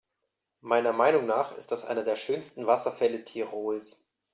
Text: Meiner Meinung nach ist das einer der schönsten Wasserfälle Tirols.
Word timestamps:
Meiner 0.61 0.93
Meinung 0.93 1.27
nach 1.27 1.51
ist 1.55 1.71
das 1.71 1.85
einer 1.85 2.01
der 2.03 2.15
schönsten 2.15 2.65
Wasserfälle 2.65 3.23
Tirols. 3.23 4.15